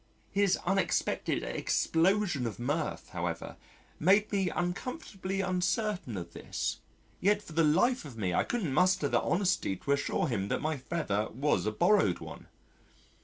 His 0.31 0.57
unexpected 0.65 1.43
explosion 1.43 2.47
of 2.47 2.57
mirth, 2.57 3.09
however, 3.09 3.55
made 3.99 4.31
me 4.31 4.49
uncomfortably 4.49 5.41
uncertain 5.41 6.17
of 6.17 6.33
this, 6.33 6.79
yet 7.19 7.43
for 7.43 7.53
the 7.53 7.63
life 7.63 8.03
of 8.03 8.17
me 8.17 8.33
I 8.33 8.43
couldn't 8.43 8.73
muster 8.73 9.07
the 9.07 9.21
honesty 9.21 9.75
to 9.75 9.91
assure 9.91 10.27
him 10.27 10.47
that 10.47 10.59
my 10.59 10.75
feather 10.75 11.29
was 11.29 11.67
a 11.67 11.71
borrowed 11.71 12.17
one. 12.17 12.47